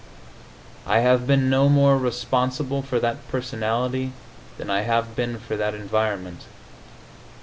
I 0.87 1.01
have 1.01 1.27
been 1.27 1.47
no 1.47 1.69
more 1.69 1.95
responsible 1.95 2.81
for 2.81 2.99
that 2.99 3.27
personality 3.29 4.13
than 4.57 4.67
I 4.71 4.81
have 4.81 5.15
been 5.15 5.37
for 5.37 5.55
that 5.57 5.75
environment. 5.75 6.45